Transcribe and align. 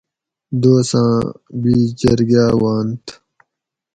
دوساں 0.61 1.13
بِیش 1.61 1.87
جرگا 1.99 2.45
وانتھ 2.61 3.07